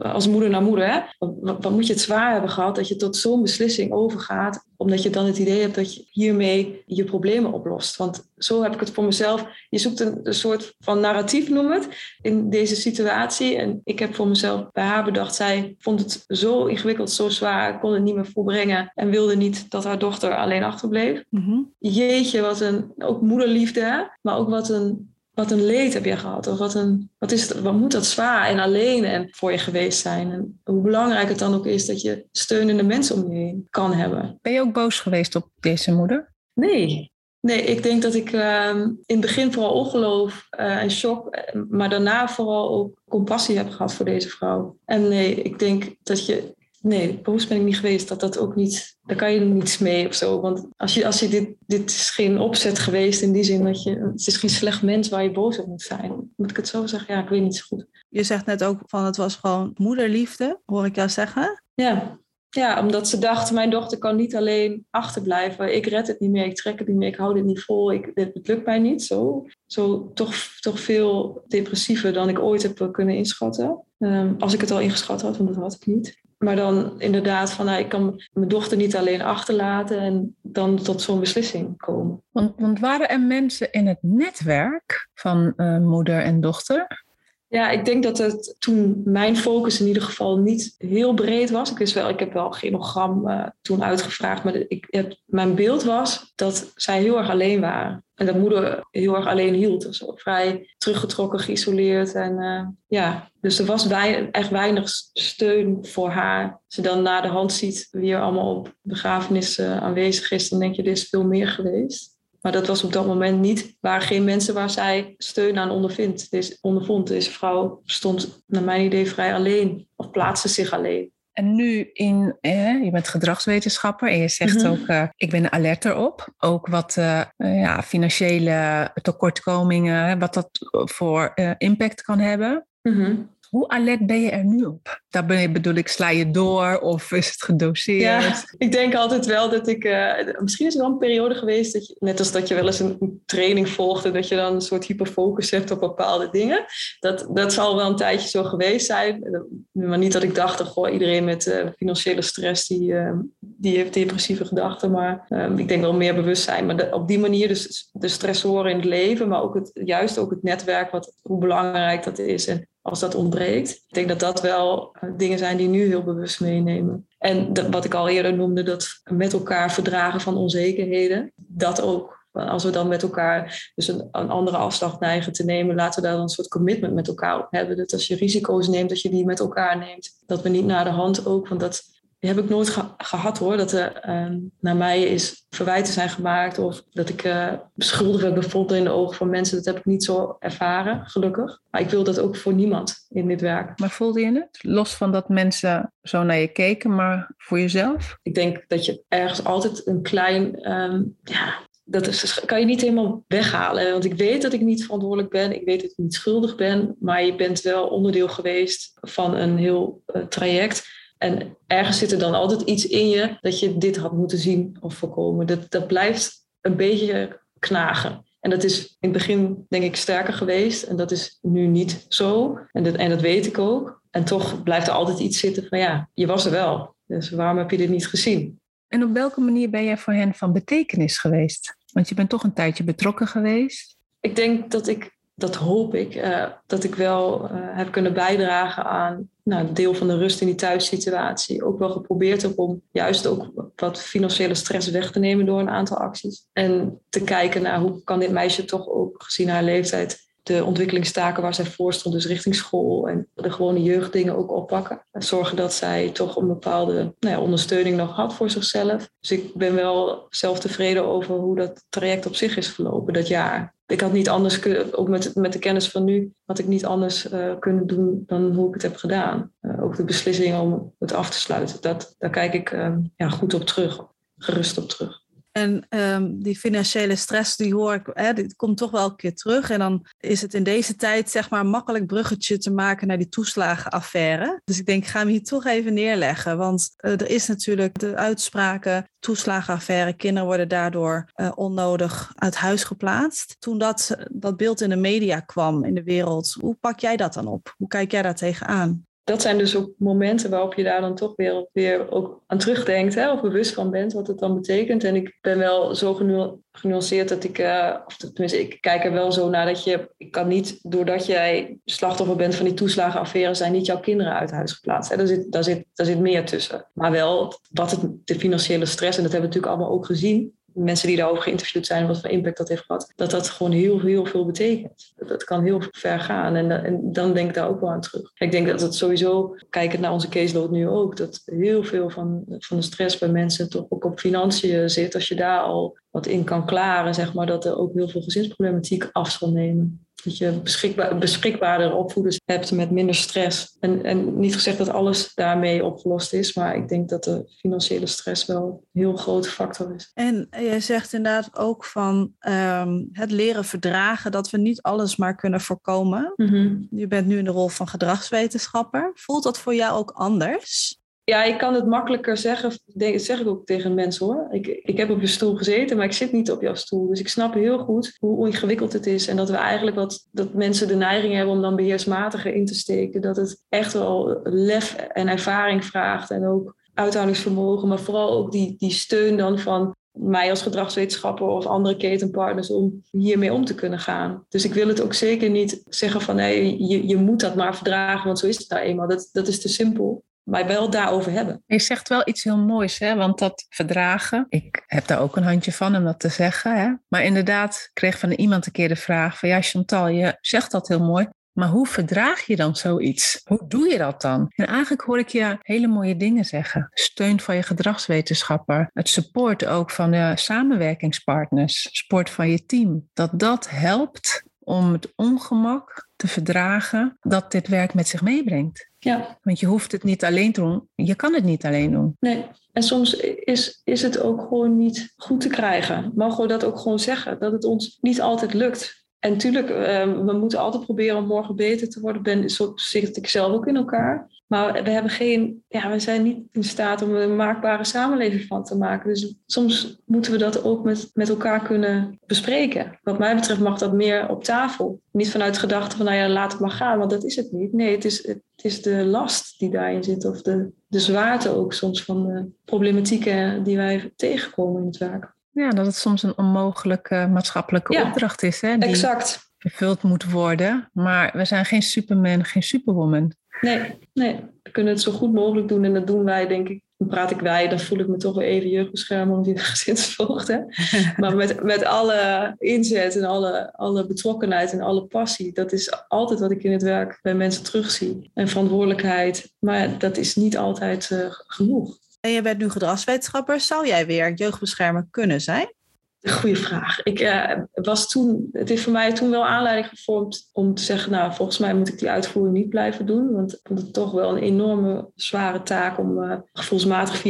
[0.02, 1.00] als moeder naar moeder, hè?
[1.20, 5.04] Wat, wat, moet je het zwaar hebben gehad dat je tot zo'n beslissing overgaat, omdat
[5.04, 7.96] je dan het idee hebt dat je hiermee je problemen oplost.
[7.96, 9.46] Want zo heb ik het voor mezelf.
[9.70, 11.88] Je zoekt een, een soort van narratief, noem het,
[12.22, 13.56] in deze situatie.
[13.56, 17.80] En ik heb voor mezelf bij haar bedacht, zij vond het zo ingewikkeld, zo zwaar,
[17.80, 21.24] kon het niet meer volbrengen en wilde niet dat haar dochter alleen achterbleef.
[21.30, 26.18] Mm Jeetje, wat een, ook moederliefde, maar ook wat een wat een leed heb je
[26.18, 26.48] gehad?
[26.48, 29.58] Of wat, een, wat, is het, wat moet dat zwaar en alleen en voor je
[29.58, 30.32] geweest zijn?
[30.32, 33.94] En hoe belangrijk het dan ook is dat je steunende mensen om je heen kan
[33.94, 34.38] hebben.
[34.42, 36.34] Ben je ook boos geweest op deze moeder?
[36.54, 37.12] Nee.
[37.40, 41.38] Nee, ik denk dat ik uh, in het begin vooral ongeloof uh, en shock,
[41.70, 44.78] maar daarna vooral ook compassie heb gehad voor deze vrouw.
[44.86, 48.08] En nee, ik denk dat je nee, boos ben ik niet geweest.
[48.08, 50.42] Dat dat ook niet, daar kan je niets mee of zo.
[50.42, 53.84] Want als je, als je dit, dit is geen opzet geweest in die zin dat
[53.84, 56.32] je, het is geen slecht mens waar je boos op moet zijn.
[56.36, 57.14] Moet ik het zo zeggen?
[57.14, 57.86] Ja, ik weet niet zo goed.
[58.10, 61.64] Je zegt net ook van het was gewoon moederliefde, hoor ik jou zeggen.
[61.74, 62.20] Ja.
[62.50, 65.76] Ja, omdat ze dachten, mijn dochter kan niet alleen achterblijven.
[65.76, 67.92] Ik red het niet meer, ik trek het niet meer, ik hou dit niet vol.
[67.92, 69.04] Ik, het lukt mij niet.
[69.04, 73.84] Zo, zo toch, toch veel depressiever dan ik ooit heb kunnen inschatten.
[73.98, 76.22] Um, als ik het al ingeschat had, want dat had ik niet.
[76.38, 81.02] Maar dan inderdaad van, nou, ik kan mijn dochter niet alleen achterlaten en dan tot
[81.02, 82.22] zo'n beslissing komen.
[82.32, 87.06] Want, want waren er mensen in het netwerk van uh, moeder en dochter
[87.50, 91.72] ja, ik denk dat het toen mijn focus in ieder geval niet heel breed was.
[91.72, 96.32] Ik wist wel, ik heb wel genogram uh, toen uitgevraagd, maar ik mijn beeld was
[96.36, 98.06] dat zij heel erg alleen waren.
[98.16, 99.82] En dat moeder heel erg alleen hield.
[99.82, 102.14] Dus vrij teruggetrokken, geïsoleerd.
[102.14, 103.88] En uh, ja, dus er was
[104.32, 106.62] echt weinig steun voor haar.
[106.66, 110.60] Als je dan na de hand ziet wie er allemaal op begrafenissen aanwezig is, dan
[110.60, 112.17] denk je, er is veel meer geweest.
[112.48, 116.32] Maar dat was op dat moment niet, waren geen mensen waar zij steun aan ondervindt.
[116.32, 117.08] Deze, ondervond.
[117.08, 121.12] Deze vrouw stond naar mijn idee vrij alleen of plaatste zich alleen.
[121.32, 124.72] En nu in, eh, je bent gedragswetenschapper en je zegt mm-hmm.
[124.72, 126.34] ook, uh, ik ben alert erop.
[126.38, 132.68] Ook wat uh, ja, financiële tekortkomingen, wat dat voor impact kan hebben.
[132.82, 133.37] Mm-hmm.
[133.58, 135.02] Hoe alert ben je er nu op?
[135.10, 138.02] Daar bedoel ik, sla je door of is het gedoseerd?
[138.02, 139.84] Ja, ik denk altijd wel dat ik...
[139.84, 142.66] Uh, misschien is er wel een periode geweest, dat je, net als dat je wel
[142.66, 144.14] eens een training volgt...
[144.14, 146.66] dat je dan een soort hyperfocus hebt op bepaalde dingen.
[147.00, 149.44] Dat, dat zal wel een tijdje zo geweest zijn.
[149.72, 152.68] Maar niet dat ik dacht, goh, iedereen met uh, financiële stress...
[152.68, 154.92] Die, uh, die heeft depressieve gedachten.
[154.92, 156.66] Maar ik denk wel meer bewustzijn.
[156.66, 159.28] Maar op die manier dus de stressoren in het leven...
[159.28, 162.48] maar ook het, juist ook het netwerk, wat, hoe belangrijk dat is...
[162.48, 163.70] En als dat ontbreekt.
[163.70, 167.08] Ik denk dat dat wel eh, dingen zijn die nu heel bewust meenemen.
[167.18, 172.16] En wat ik al eerder noemde, dat met elkaar verdragen van onzekerheden, dat ook.
[172.32, 176.08] Als we dan met elkaar dus een, een, andere afslag neigen te nemen, laten we
[176.08, 177.78] daar dan een soort commitment met elkaar op hebben.
[177.78, 180.10] Dat als je risico's neemt, dat je die met elkaar neemt.
[180.26, 181.84] Dat we niet naar de hand ook, want dat
[182.20, 183.58] die heb ik nooit gehad hoor.
[183.58, 188.36] Dat er uh, naar mij is verwijten zijn gemaakt of dat ik uh, beschuldigd werd
[188.36, 189.58] bevonden in de ogen van mensen.
[189.58, 191.62] Dat heb ik niet zo ervaren, gelukkig.
[191.72, 193.80] Maar ik wil dat ook voor niemand in dit werk.
[193.80, 194.60] Maar voelde je het?
[194.62, 198.18] Los van dat mensen zo naar je keken, maar voor jezelf?
[198.24, 202.82] Ik denk dat je ergens altijd een klein, um, ja, dat is, kan je niet
[202.82, 203.92] helemaal weghalen.
[203.92, 205.56] Want ik weet dat ik niet verantwoordelijk ben.
[205.56, 206.96] Ik weet dat ik niet schuldig ben.
[207.00, 210.96] Maar je bent wel onderdeel geweest van een heel uh, traject.
[211.18, 214.78] En ergens zit er dan altijd iets in je dat je dit had moeten zien
[214.80, 215.48] of voorkomen.
[215.48, 218.26] Dat, dat blijft een beetje knagen.
[218.40, 220.84] En dat is in het begin denk ik sterker geweest.
[220.84, 222.60] En dat is nu niet zo.
[222.72, 224.02] En dat, en dat weet ik ook.
[224.12, 226.96] En toch blijft er altijd iets zitten van ja, je was er wel.
[227.06, 228.60] Dus waarom heb je dit niet gezien?
[228.88, 231.78] En op welke manier ben jij voor hen van betekenis geweest?
[231.92, 233.98] Want je bent toch een tijdje betrokken geweest.
[234.20, 238.84] Ik denk dat ik dat hoop ik, uh, dat ik wel uh, heb kunnen bijdragen
[238.86, 241.66] aan nou, deel van de rust in die thuissituatie.
[241.66, 245.70] Ook wel geprobeerd heb om juist ook wat financiële stress weg te nemen door een
[245.70, 246.46] aantal acties.
[246.54, 251.44] En te kijken naar hoe kan dit meisje toch ook gezien haar leeftijd de ontwikkelingstaken
[251.44, 255.06] waar zij voor stond, dus richting school en de gewone jeugddingen ook oppakken.
[255.12, 259.10] En zorgen dat zij toch een bepaalde nou ja, ondersteuning nog had voor zichzelf.
[259.20, 263.28] Dus ik ben wel zelf tevreden over hoe dat traject op zich is verlopen dat
[263.28, 263.76] jaar.
[263.86, 267.32] Ik had niet anders ook met, met de kennis van nu, had ik niet anders
[267.32, 269.52] uh, kunnen doen dan hoe ik het heb gedaan.
[269.62, 273.30] Uh, ook de beslissing om het af te sluiten, dat, daar kijk ik uh, ja,
[273.30, 274.06] goed op terug,
[274.38, 275.26] gerust op terug.
[275.58, 279.36] En um, die financiële stress, die hoor ik, hè, die komt toch wel een keer
[279.36, 279.70] terug.
[279.70, 283.30] En dan is het in deze tijd, zeg maar, makkelijk bruggetje te maken naar die
[283.30, 284.62] toeslagenaffaire.
[284.64, 286.58] Dus ik denk, ik ga hem hier toch even neerleggen.
[286.58, 292.84] Want uh, er is natuurlijk de uitspraken, toeslagenaffaire, kinderen worden daardoor uh, onnodig uit huis
[292.84, 293.56] geplaatst.
[293.60, 297.34] Toen dat, dat beeld in de media kwam, in de wereld, hoe pak jij dat
[297.34, 297.74] dan op?
[297.78, 299.06] Hoe kijk jij daar tegenaan?
[299.28, 303.16] Dat zijn dus ook momenten waarop je daar dan toch weer, weer ook aan terugdenkt,
[303.16, 305.04] hè, of bewust van bent wat het dan betekent.
[305.04, 309.12] En ik ben wel zo genu genuanceerd dat ik, uh, of tenminste, ik kijk er
[309.12, 313.54] wel zo naar dat je, ik kan niet, doordat jij slachtoffer bent van die toeslagenaffaire,
[313.54, 315.12] zijn niet jouw kinderen uit huis geplaatst.
[315.12, 315.18] Hè.
[315.18, 316.88] Daar, zit, daar, zit, daar zit meer tussen.
[316.94, 320.57] Maar wel wat het, de financiële stress, en dat hebben we natuurlijk allemaal ook gezien,
[320.78, 324.02] mensen die daarover geïnterviewd zijn, wat voor impact dat heeft gehad, dat dat gewoon heel,
[324.02, 325.14] heel veel betekent.
[325.16, 328.32] Dat, kan heel ver gaan en, en, dan denk ik daar ook wel aan terug.
[328.36, 332.44] Ik denk dat het sowieso, kijkend naar onze caseload nu ook, dat heel veel van,
[332.48, 335.16] van de stress bij mensen toch ook op financiën zit.
[335.16, 338.22] Als je daar al wat in kan klaren, zeg maar, dat er ook heel veel
[338.22, 340.07] gezinsproblematiek af zal nemen.
[340.24, 343.78] Dat je beschikbaar, beschikbaarder opvoeders hebt met minder stress.
[343.80, 348.06] En, en niet gezegd dat alles daarmee opgelost is, maar ik denk dat de financiële
[348.08, 350.12] stress wel een heel grote factor is.
[350.14, 355.36] En je zegt inderdaad ook van um, het leren verdragen, dat we niet alles maar
[355.36, 356.34] kunnen voorkomen.
[356.36, 356.88] Mm -hmm.
[356.92, 359.12] Je bent nu in de rol van gedragswetenschapper.
[359.14, 360.97] Voelt dat voor jou ook anders?
[361.30, 362.72] Ja, ik kan het makkelijker zeggen.
[362.86, 364.48] Dat zeg ik ook tegen mensen hoor.
[364.52, 367.08] Ik, ik heb op je stoel gezeten, maar ik zit niet op jouw stoel.
[367.08, 369.28] Dus ik snap heel goed hoe ingewikkeld het is.
[369.28, 372.76] En dat we eigenlijk wat dat mensen de neiging hebben om dan beheersmatiger in te
[372.76, 373.22] steken.
[373.22, 376.32] Dat het echt wel lef en ervaring vraagt.
[376.32, 377.88] En ook uithoudingsvermogen.
[377.88, 383.04] Maar vooral ook die, die steun dan van mij als gedragswetenschapper of andere ketenpartners om
[383.12, 384.46] hiermee om te kunnen gaan.
[384.50, 387.76] Dus ik wil het ook zeker niet zeggen van nee, je, je moet dat maar
[387.76, 389.08] verdragen, want zo is het nou eenmaal.
[389.08, 391.64] Dat, dat is te simpel maar wel daarover hebben.
[391.66, 393.16] Je zegt wel iets heel moois, hè?
[393.16, 396.80] want dat verdragen, ik heb daar ook een handje van om dat te zeggen.
[396.80, 396.94] Hè?
[397.08, 400.88] Maar inderdaad, kreeg van iemand een keer de vraag van ja, Chantal, je zegt dat
[400.88, 403.42] heel mooi, maar hoe verdraag je dan zoiets?
[403.44, 404.52] Hoe doe je dat dan?
[404.56, 406.90] En eigenlijk hoor ik je hele mooie dingen zeggen.
[406.94, 408.90] Steun van je gedragswetenschapper.
[408.94, 411.90] Het support ook van de samenwerkingspartners.
[411.92, 413.10] Support van je team.
[413.14, 418.90] Dat dat helpt om het ongemak te verdragen dat dit werk met zich meebrengt.
[419.08, 419.38] Ja.
[419.44, 420.90] Want je hoeft het niet alleen te doen.
[420.96, 422.16] Je kan het niet alleen doen.
[422.20, 422.46] Nee.
[422.74, 426.12] En soms is, is het ook gewoon niet goed te krijgen.
[426.16, 427.40] Mogen we dat ook gewoon zeggen?
[427.40, 429.07] Dat het ons niet altijd lukt.
[429.20, 432.24] En natuurlijk, uh, we moeten altijd proberen om morgen beter te worden.
[432.24, 434.36] Ben, zo zit ik zelf ook in elkaar.
[434.48, 438.64] Maar we, hebben geen, ja, we zijn niet in staat om een maakbare samenleving van
[438.64, 439.10] te maken.
[439.10, 443.00] Dus soms moeten we dat ook met, met elkaar kunnen bespreken.
[443.04, 445.02] Wat mij betreft mag dat meer op tafel.
[445.12, 447.52] Niet vanuit de gedachte van, nou ja, laat het maar gaan, want dat is het
[447.52, 447.74] niet.
[447.74, 450.26] Nee, het is, het is de last die daarin zit.
[450.26, 455.36] Of de, de zwaarte ook soms van de problematieken die wij tegenkomen in het werk.
[455.58, 458.62] Ja, dat het soms een onmogelijke maatschappelijke opdracht is.
[458.62, 459.52] Hè, die exact.
[459.58, 460.90] vervuld moet worden.
[460.94, 463.34] Maar we zijn geen superman, geen superwoman.
[463.62, 465.84] Nee, nee, we kunnen het zo goed mogelijk doen.
[465.84, 466.82] En dat doen wij, denk ik.
[466.98, 470.48] Dan praat ik wij, dan voel ik me toch weer even jeugdbeschermer om die gezinsvoogd.
[471.18, 475.54] maar met, met alle inzet en alle, alle betrokkenheid en alle passie.
[475.54, 478.32] Dat is altijd wat ik in het werk bij mensen terugzie.
[478.34, 479.54] En verantwoordelijkheid.
[479.60, 481.98] Maar dat is niet altijd uh, genoeg.
[482.28, 483.60] En je bent nu gedragswetenschapper.
[483.60, 485.74] Zou jij weer jeugdbeschermer kunnen zijn?
[486.22, 487.04] Goeie vraag.
[487.04, 491.12] Ik uh, was toen, het heeft voor mij toen wel aanleiding gevormd om te zeggen,
[491.12, 493.32] nou, volgens mij moet ik die uitvoering niet blijven doen.
[493.32, 497.24] Want ik vond het toch wel een enorme zware taak om uh, gevoelsmatig 24-7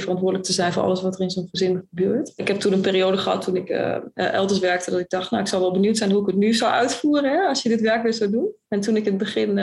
[0.00, 2.32] verantwoordelijk te zijn voor alles wat er in zo'n gezin gebeurt.
[2.36, 5.42] Ik heb toen een periode gehad toen ik uh, elders werkte, dat ik dacht, nou,
[5.42, 7.80] ik zou wel benieuwd zijn hoe ik het nu zou uitvoeren, hè, als je dit
[7.80, 8.52] werk weer zou doen.
[8.68, 9.58] En toen ik in het begin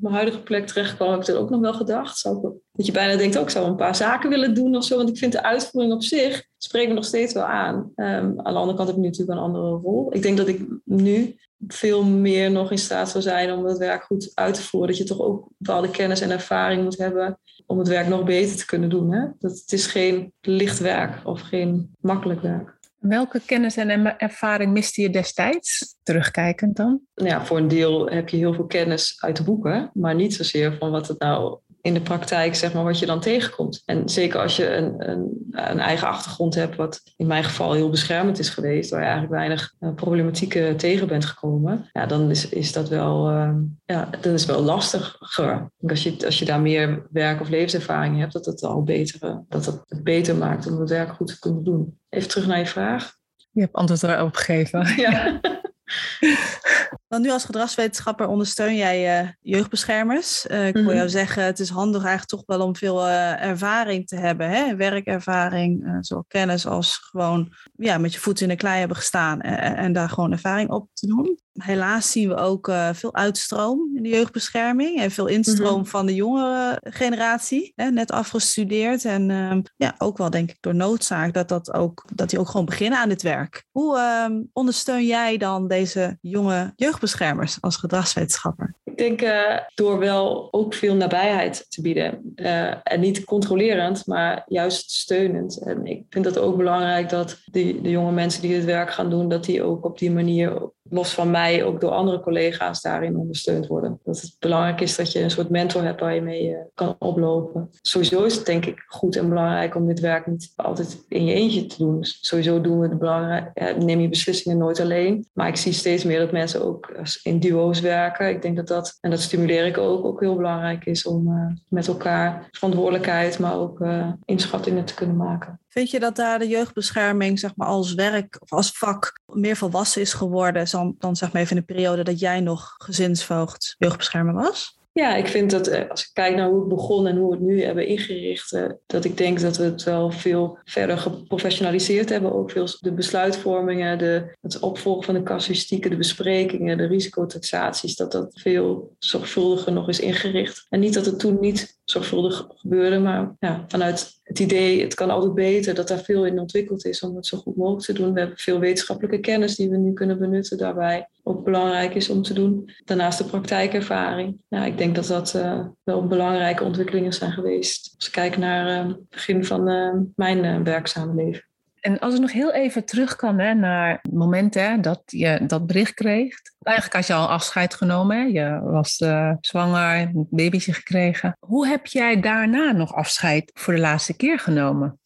[0.00, 2.18] mijn huidige plek terecht kwam, heb ik er ook nog wel gedacht.
[2.18, 4.96] Zou dat je bijna denkt, ook zou een paar zaken willen doen of zo.
[4.96, 7.76] Want ik vind de uitvoering op zich, spreekt me nog steeds wel aan.
[7.76, 10.14] Um, aan de andere kant heb ik nu natuurlijk een andere rol.
[10.14, 14.02] Ik denk dat ik nu veel meer nog in staat zou zijn om het werk
[14.02, 14.88] goed uit te voeren.
[14.88, 18.56] Dat je toch ook bepaalde kennis en ervaring moet hebben om het werk nog beter
[18.56, 19.12] te kunnen doen.
[19.12, 19.26] Hè?
[19.38, 22.75] Dat het is geen licht werk of geen makkelijk werk.
[23.08, 27.00] Welke kennis en ervaring miste je destijds, terugkijkend dan?
[27.14, 30.76] Ja, voor een deel heb je heel veel kennis uit de boeken, maar niet zozeer
[30.78, 33.82] van wat het nou in de praktijk, zeg maar, wat je dan tegenkomt.
[33.84, 37.90] En zeker als je een, een, een eigen achtergrond hebt, wat in mijn geval heel
[37.90, 42.48] beschermend is geweest, waar je eigenlijk weinig uh, problematieken tegen bent gekomen, ja, dan is,
[42.48, 43.50] is dat wel, uh,
[43.84, 45.70] ja, dan is wel lastiger.
[45.86, 49.64] Als je, als je daar meer werk- of levenservaring hebt, dat het al beter, dat
[49.64, 51.98] het beter maakt om het werk goed te kunnen doen.
[52.08, 53.14] Even terug naar je vraag.
[53.50, 54.94] Je hebt antwoord erop gegeven.
[54.96, 55.40] Ja.
[57.08, 60.46] Want nu als gedragswetenschapper ondersteun jij uh, jeugdbeschermers.
[60.46, 60.96] Uh, ik wil mm -hmm.
[60.96, 64.50] jou zeggen, het is handig eigenlijk toch wel om veel uh, ervaring te hebben.
[64.50, 64.76] Hè?
[64.76, 69.76] Werkervaring, zowel kennis als gewoon ja, met je voeten in de klei hebben gestaan en,
[69.76, 71.38] en daar gewoon ervaring op te doen.
[71.52, 75.86] Helaas zien we ook veel uitstroom in de jeugdbescherming en veel instroom mm -hmm.
[75.86, 77.72] van de jongere generatie.
[77.76, 77.90] Hè?
[77.90, 82.30] Net afgestudeerd en ehm, ja, ook wel denk ik door noodzaak dat, dat, ook, dat
[82.30, 83.64] die ook gewoon beginnen aan dit werk.
[83.70, 88.74] Hoe ehm, ondersteun jij dan deze jonge jeugdbeschermers als gedragswetenschapper?
[88.96, 92.32] Ik denk uh, door wel ook veel nabijheid te bieden.
[92.36, 95.62] Uh, en niet controlerend, maar juist steunend.
[95.62, 99.10] En ik vind het ook belangrijk dat die, de jonge mensen die het werk gaan
[99.10, 103.16] doen, dat die ook op die manier, los van mij, ook door andere collega's daarin
[103.16, 104.00] ondersteund worden.
[104.04, 106.96] Dat het belangrijk is dat je een soort mentor hebt waar je mee uh, kan
[106.98, 107.70] oplopen.
[107.82, 111.34] Sowieso is het denk ik goed en belangrijk om dit werk niet altijd in je
[111.34, 112.00] eentje te doen.
[112.00, 115.26] Dus sowieso doen we het belangrijk, neem je beslissingen nooit alleen.
[115.32, 118.28] Maar ik zie steeds meer dat mensen ook in duo's werken.
[118.28, 121.46] Ik denk dat dat, en dat stimuleer ik ook, ook heel belangrijk is om uh,
[121.68, 125.60] met elkaar verantwoordelijkheid, maar ook uh, inschattingen te kunnen maken.
[125.68, 130.00] Vind je dat daar de jeugdbescherming zeg maar, als werk of als vak meer volwassen
[130.00, 134.34] is geworden dan, dan zeg maar even in de periode dat jij nog gezinsvoogd jeugdbeschermer
[134.34, 134.78] was?
[134.96, 137.44] Ja, ik vind dat als ik kijk naar hoe het begon en hoe we het
[137.44, 142.32] nu hebben ingericht, dat ik denk dat we het wel veel verder geprofessionaliseerd hebben.
[142.32, 148.12] Ook veel de besluitvormingen, de, het opvolgen van de casuïstieken, de besprekingen, de risicotaxaties, dat
[148.12, 150.66] dat veel zorgvuldiger nog is ingericht.
[150.68, 155.10] En niet dat het toen niet zorgvuldig gebeurde, maar ja, vanuit het idee, het kan
[155.10, 158.12] altijd beter, dat daar veel in ontwikkeld is om het zo goed mogelijk te doen.
[158.12, 161.08] We hebben veel wetenschappelijke kennis die we nu kunnen benutten daarbij.
[161.22, 162.70] Ook belangrijk is om te doen.
[162.84, 164.38] Daarnaast de praktijkervaring.
[164.48, 167.94] Ja, ik denk dat dat uh, wel belangrijke ontwikkelingen zijn geweest.
[167.96, 171.44] Als ik kijk naar uh, het begin van uh, mijn werkzame leven.
[171.86, 175.40] En als ik nog heel even terug kan hè, naar het moment hè, dat je
[175.46, 176.38] dat bericht kreeg.
[176.62, 178.16] Eigenlijk had je al afscheid genomen.
[178.16, 178.22] Hè?
[178.22, 181.36] Je was uh, zwanger, een babytje gekregen.
[181.40, 184.98] Hoe heb jij daarna nog afscheid voor de laatste keer genomen?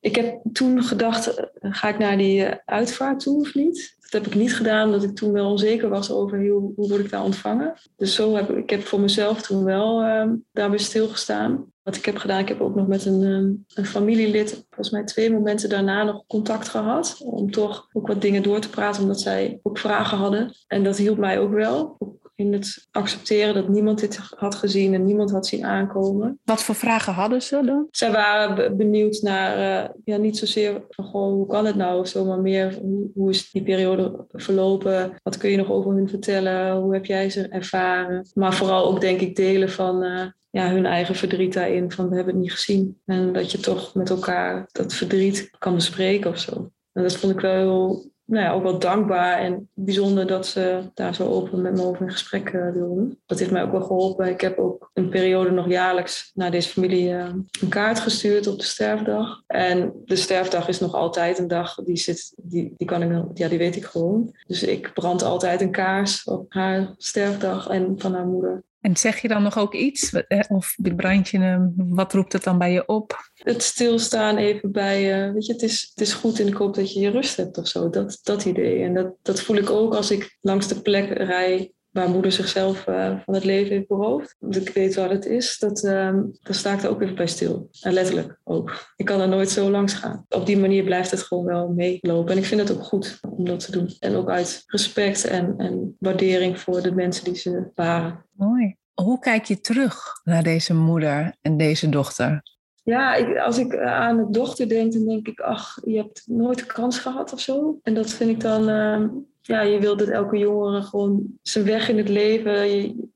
[0.00, 3.96] Ik heb toen gedacht, ga ik naar die uitvaart toe of niet?
[4.00, 7.00] Dat heb ik niet gedaan, omdat ik toen wel onzeker was over hoe, hoe word
[7.00, 7.74] ik daar ontvangen.
[7.96, 11.72] Dus zo heb ik heb voor mezelf toen wel uh, daarbij stilgestaan.
[11.82, 15.32] Wat ik heb gedaan, ik heb ook nog met een, een familielid, volgens mij twee
[15.32, 17.20] momenten daarna nog contact gehad.
[17.24, 20.54] Om toch ook wat dingen door te praten, omdat zij ook vragen hadden.
[20.66, 21.96] En dat hielp mij ook wel.
[22.38, 26.38] In het accepteren dat niemand dit had gezien en niemand had zien aankomen.
[26.44, 27.86] Wat voor vragen hadden ze dan?
[27.90, 32.08] Zij waren benieuwd naar, uh, ja, niet zozeer van goh, hoe kan het nou of
[32.08, 35.12] zo, maar meer hoe, hoe is die periode verlopen?
[35.22, 36.76] Wat kun je nog over hun vertellen?
[36.76, 38.30] Hoe heb jij ze ervaren?
[38.34, 40.04] Maar vooral ook, denk ik, delen van.
[40.04, 41.92] Uh, ja, hun eigen verdriet daarin.
[41.92, 43.00] Van we hebben het niet gezien.
[43.04, 46.70] En dat je toch met elkaar dat verdriet kan bespreken of zo.
[46.92, 50.80] En dat vond ik wel heel, nou ja, ook wel dankbaar en bijzonder dat ze
[50.94, 53.18] daar zo open met me over in gesprek uh, wilden.
[53.26, 54.28] Dat heeft mij ook wel geholpen.
[54.28, 57.28] Ik heb ook een periode nog jaarlijks naar deze familie uh,
[57.60, 59.42] een kaart gestuurd op de sterfdag.
[59.46, 63.48] En de sterfdag is nog altijd een dag, die, zit, die, die, kan ik, ja,
[63.48, 64.34] die weet ik gewoon.
[64.46, 68.62] Dus ik brand altijd een kaars op haar sterfdag en van haar moeder.
[68.80, 70.12] En zeg je dan nog ook iets?
[70.48, 71.74] Of brand je hem?
[71.76, 73.30] Wat roept het dan bij je op?
[73.34, 76.74] Het stilstaan even bij, uh, weet je, het is, het is goed en ik hoop
[76.74, 77.90] dat je je rust hebt of zo.
[77.90, 78.82] Dat, dat idee.
[78.82, 82.86] En dat, dat voel ik ook als ik langs de plek rij waar moeder zichzelf
[82.86, 84.36] uh, van het leven heeft beroofd.
[84.38, 85.58] Want ik weet waar het is.
[85.58, 87.68] Dat, uh, daar sta ik er ook even bij stil.
[87.80, 88.92] En letterlijk ook.
[88.96, 90.24] Ik kan er nooit zo langs gaan.
[90.28, 92.32] Op die manier blijft het gewoon wel meelopen.
[92.32, 93.96] En ik vind het ook goed om dat te doen.
[93.98, 98.24] En ook uit respect en, en waardering voor de mensen die ze waren.
[98.32, 98.76] Mooi.
[98.94, 102.42] Hoe kijk je terug naar deze moeder en deze dochter?
[102.82, 106.60] Ja, ik, als ik aan de dochter denk, dan denk ik, ach, je hebt nooit
[106.60, 107.78] een kans gehad of zo.
[107.82, 109.08] En dat vind ik dan, uh,
[109.48, 112.52] ja, je wilt dat elke jongere gewoon zijn weg in het leven,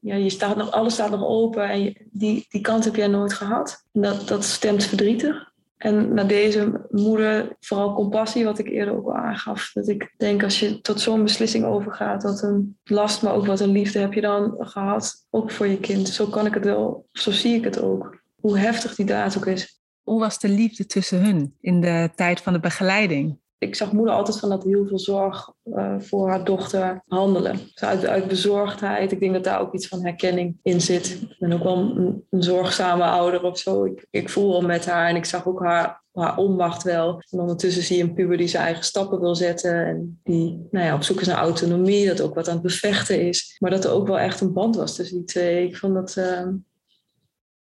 [0.00, 3.32] ja, je staat nog, alles staat nog open en die, die kans heb jij nooit
[3.32, 3.84] gehad.
[3.92, 5.50] Dat, dat stemt verdrietig.
[5.76, 9.70] En naar deze moeder vooral compassie, wat ik eerder ook al aangaf.
[9.72, 13.60] Dat ik denk als je tot zo'n beslissing overgaat, wat een last, maar ook wat
[13.60, 16.08] een liefde heb je dan gehad, ook voor je kind.
[16.08, 18.20] Zo kan ik het wel, zo zie ik het ook.
[18.40, 19.80] Hoe heftig die daad ook is.
[20.02, 23.40] Hoe was de liefde tussen hun in de tijd van de begeleiding?
[23.62, 27.56] Ik zag moeder altijd vanuit heel veel zorg uh, voor haar dochter handelen.
[27.56, 29.12] Dus uit, uit bezorgdheid.
[29.12, 31.06] Ik denk dat daar ook iets van herkenning in zit.
[31.06, 33.84] Ik ben ook wel een, zorgzame ouder of zo.
[33.84, 37.22] Ik, ik voel wel met haar en ik zag ook haar, haar onmacht wel.
[37.30, 39.86] En ondertussen zie je een puber die zijn eigen stappen wil zetten.
[39.86, 42.06] En die nou ja, op zoek is naar autonomie.
[42.06, 43.56] Dat ook wat aan het bevechten is.
[43.58, 45.66] Maar dat er ook wel echt een band was tussen die twee.
[45.66, 46.16] Ik vond dat...
[46.18, 46.48] Uh,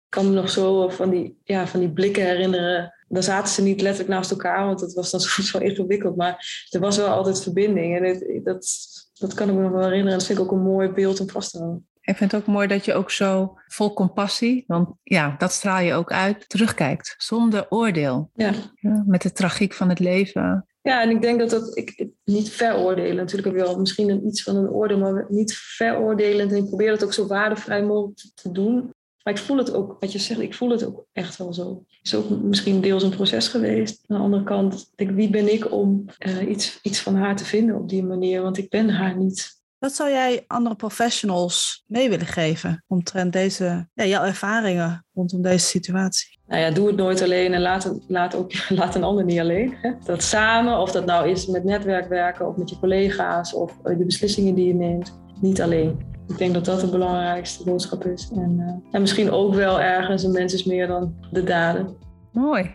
[0.07, 3.63] ik kan me nog zo van die, ja, van die blikken herinneren dan zaten ze
[3.63, 6.17] niet letterlijk naast elkaar, want dat was dan soms wel ingewikkeld.
[6.17, 7.97] Maar er was wel altijd verbinding.
[7.97, 8.69] En dat,
[9.15, 10.13] dat kan ik me nog wel herinneren.
[10.13, 11.87] En dat vind ik ook een mooi beeld om vast te houden.
[12.01, 15.81] Ik vind het ook mooi dat je ook zo vol compassie, want ja, dat straal
[15.81, 17.15] je ook uit, terugkijkt.
[17.19, 18.31] Zonder oordeel.
[18.35, 18.53] Ja.
[18.75, 20.67] ja met de tragiek van het leven.
[20.83, 23.17] Ja, en ik denk dat dat, ik niet veroordelen.
[23.17, 26.53] Natuurlijk heb je wel misschien een, iets van een oordeel, maar niet veroordelend.
[26.53, 28.91] En ik probeer het ook zo waardevrij mogelijk te doen.
[29.27, 31.85] Maar ik voel het ook, wat je zegt, ik voel het ook echt wel zo.
[31.89, 34.05] Het is ook misschien deels een proces geweest.
[34.07, 37.45] Aan de andere kant, denk, wie ben ik om uh, iets, iets van haar te
[37.45, 38.43] vinden op die manier?
[38.43, 39.61] Want ik ben haar niet.
[39.79, 45.67] Wat zou jij andere professionals mee willen geven omtrent deze, ja, jouw ervaringen rondom deze
[45.67, 46.39] situatie?
[46.47, 49.75] Nou ja, doe het nooit alleen en laat, laat, ook, laat een ander niet alleen.
[49.81, 49.93] Hè?
[50.05, 54.05] Dat samen, of dat nou is met netwerk werken of met je collega's of de
[54.05, 56.15] beslissingen die je neemt, niet alleen.
[56.29, 58.31] Ik denk dat dat de belangrijkste boodschap is.
[58.35, 61.97] En, uh, en misschien ook wel ergens een mens is meer dan de daden.
[62.33, 62.75] Mooi.